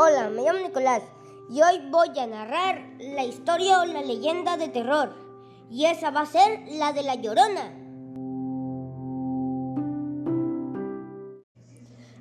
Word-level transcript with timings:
Hola, 0.00 0.30
me 0.30 0.42
llamo 0.42 0.60
Nicolás 0.60 1.02
y 1.50 1.60
hoy 1.60 1.90
voy 1.90 2.16
a 2.20 2.26
narrar 2.28 2.88
la 3.00 3.24
historia 3.24 3.80
o 3.80 3.84
la 3.84 4.00
leyenda 4.00 4.56
de 4.56 4.68
terror. 4.68 5.12
Y 5.72 5.86
esa 5.86 6.12
va 6.12 6.20
a 6.20 6.26
ser 6.26 6.68
la 6.68 6.92
de 6.92 7.02
la 7.02 7.16
Llorona. 7.16 7.74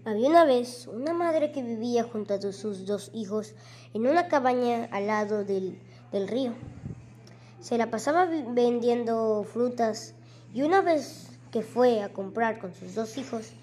Había 0.05 0.27
una 0.27 0.43
vez 0.45 0.87
una 0.87 1.13
madre 1.13 1.51
que 1.51 1.61
vivía 1.61 2.03
junto 2.03 2.33
a 2.33 2.41
sus 2.51 2.87
dos 2.87 3.11
hijos 3.13 3.53
en 3.93 4.07
una 4.07 4.27
cabaña 4.27 4.89
al 4.91 5.05
lado 5.05 5.45
del, 5.45 5.79
del 6.11 6.27
río. 6.27 6.53
Se 7.59 7.77
la 7.77 7.91
pasaba 7.91 8.25
vendiendo 8.25 9.43
frutas 9.43 10.15
y 10.51 10.63
una 10.63 10.81
vez 10.81 11.29
que 11.51 11.61
fue 11.61 12.01
a 12.01 12.11
comprar 12.11 12.57
con 12.57 12.73
sus 12.73 12.95
dos 12.95 13.19
hijos, 13.19 13.53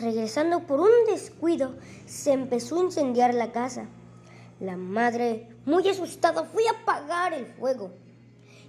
regresando 0.00 0.66
por 0.66 0.80
un 0.80 0.90
descuido, 1.06 1.74
se 2.06 2.32
empezó 2.32 2.80
a 2.80 2.84
incendiar 2.84 3.34
la 3.34 3.52
casa. 3.52 3.86
La 4.60 4.76
madre, 4.76 5.48
muy 5.64 5.88
asustada, 5.88 6.44
fue 6.44 6.66
a 6.68 6.82
apagar 6.82 7.32
el 7.32 7.46
fuego. 7.46 7.92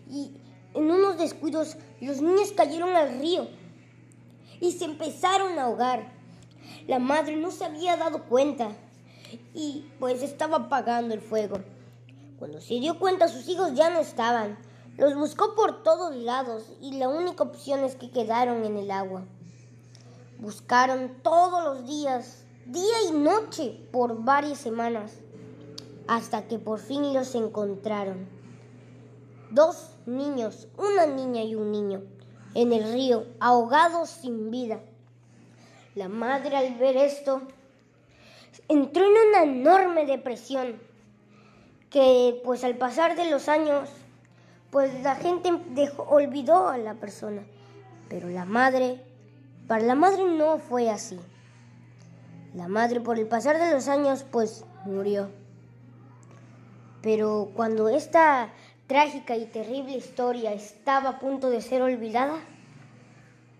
Y 0.09 0.31
en 0.73 0.89
unos 0.89 1.17
descuidos 1.17 1.77
los 1.99 2.21
niños 2.21 2.51
cayeron 2.53 2.95
al 2.95 3.19
río 3.19 3.47
y 4.59 4.71
se 4.71 4.85
empezaron 4.85 5.57
a 5.59 5.63
ahogar. 5.63 6.13
La 6.87 6.99
madre 6.99 7.35
no 7.35 7.51
se 7.51 7.65
había 7.65 7.97
dado 7.97 8.23
cuenta 8.23 8.69
y 9.53 9.85
pues 9.99 10.21
estaba 10.21 10.57
apagando 10.57 11.13
el 11.13 11.21
fuego. 11.21 11.59
Cuando 12.39 12.61
se 12.61 12.75
dio 12.75 12.97
cuenta 12.99 13.27
sus 13.27 13.47
hijos 13.49 13.73
ya 13.73 13.89
no 13.89 13.99
estaban. 13.99 14.57
Los 14.97 15.15
buscó 15.15 15.55
por 15.55 15.83
todos 15.83 16.15
lados 16.15 16.63
y 16.81 16.93
la 16.93 17.09
única 17.09 17.43
opción 17.43 17.83
es 17.83 17.95
que 17.95 18.11
quedaron 18.11 18.63
en 18.63 18.77
el 18.77 18.91
agua. 18.91 19.23
Buscaron 20.41 21.21
todos 21.21 21.63
los 21.63 21.87
días, 21.87 22.45
día 22.65 23.03
y 23.07 23.11
noche, 23.11 23.79
por 23.91 24.23
varias 24.23 24.57
semanas, 24.57 25.11
hasta 26.07 26.47
que 26.47 26.57
por 26.57 26.79
fin 26.79 27.13
los 27.13 27.35
encontraron. 27.35 28.27
Dos 29.51 29.91
niños, 30.07 30.67
una 30.79 31.05
niña 31.05 31.43
y 31.43 31.53
un 31.53 31.71
niño, 31.71 32.01
en 32.55 32.73
el 32.73 32.91
río, 32.91 33.27
ahogados 33.39 34.09
sin 34.09 34.49
vida. 34.49 34.79
La 35.93 36.09
madre 36.09 36.57
al 36.57 36.73
ver 36.73 36.97
esto 36.97 37.43
entró 38.67 39.03
en 39.03 39.29
una 39.29 39.43
enorme 39.43 40.07
depresión 40.07 40.81
que 41.91 42.41
pues 42.43 42.63
al 42.63 42.77
pasar 42.79 43.15
de 43.15 43.29
los 43.29 43.47
años 43.47 43.89
pues 44.71 45.03
la 45.03 45.13
gente 45.13 45.51
olvidó 45.97 46.67
a 46.67 46.79
la 46.79 46.95
persona, 46.95 47.43
pero 48.09 48.27
la 48.27 48.45
madre 48.45 49.10
para 49.71 49.85
la 49.85 49.95
madre 49.95 50.25
no 50.25 50.57
fue 50.57 50.89
así. 50.89 51.17
La 52.53 52.67
madre 52.67 52.99
por 52.99 53.17
el 53.17 53.25
pasar 53.25 53.57
de 53.57 53.71
los 53.71 53.87
años 53.87 54.25
pues 54.29 54.65
murió. 54.83 55.29
Pero 57.01 57.51
cuando 57.55 57.87
esta 57.87 58.49
trágica 58.87 59.37
y 59.37 59.45
terrible 59.45 59.95
historia 59.95 60.51
estaba 60.51 61.11
a 61.11 61.19
punto 61.19 61.49
de 61.49 61.61
ser 61.61 61.83
olvidada, 61.83 62.35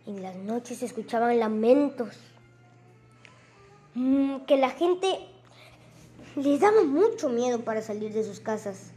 en 0.06 0.22
las 0.22 0.36
noches 0.36 0.80
se 0.80 0.86
escuchaban 0.88 1.40
lamentos 1.40 2.10
mm, 3.94 4.40
que 4.40 4.58
la 4.58 4.72
gente 4.72 5.08
les 6.36 6.60
daba 6.60 6.84
mucho 6.84 7.30
miedo 7.30 7.62
para 7.62 7.82
salir 7.82 8.12
de 8.12 8.26
sus 8.26 8.42
casas. 8.42 8.92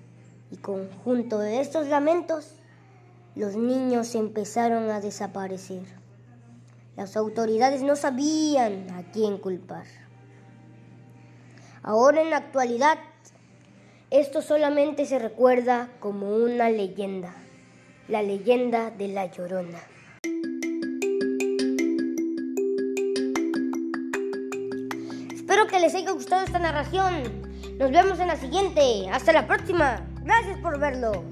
Y 0.51 0.57
conjunto 0.57 1.39
de 1.39 1.61
estos 1.61 1.87
lamentos, 1.87 2.57
los 3.37 3.55
niños 3.55 4.17
empezaron 4.17 4.91
a 4.91 4.99
desaparecer. 4.99 6.03
Las 6.97 7.17
autoridades 7.17 7.83
no 7.83 7.97
sabían 7.97 8.89
a 8.91 9.03
quién 9.11 9.39
culpar. 9.39 9.85
Ahora 11.83 12.23
en 12.23 12.31
la 12.31 12.37
actualidad, 12.37 12.99
esto 14.11 14.43
solamente 14.43 15.05
se 15.05 15.19
recuerda 15.19 15.89
como 15.99 16.29
una 16.37 16.71
leyenda, 16.71 17.35
la 18.09 18.23
leyenda 18.23 18.91
de 18.91 19.09
la 19.09 19.27
Llorona. 19.27 19.81
Espero 25.35 25.67
que 25.67 25.81
les 25.81 25.95
haya 25.97 26.13
gustado 26.13 26.45
esta 26.45 26.61
narración. 26.61 27.43
Nos 27.77 27.91
vemos 27.91 28.21
en 28.21 28.29
la 28.29 28.37
siguiente. 28.37 29.09
Hasta 29.11 29.33
la 29.33 29.49
próxima. 29.49 30.07
Gracias 30.23 30.59
por 30.61 30.79
verlo. 30.79 31.25